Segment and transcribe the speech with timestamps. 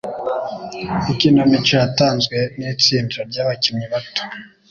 [1.11, 4.21] Ikinamico yatanzwe nitsinda ryabakinnyi bato.